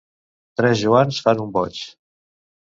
Tres 0.61 0.79
Joans 0.85 1.21
fan 1.27 1.45
un 1.45 1.55
boig. 1.61 1.81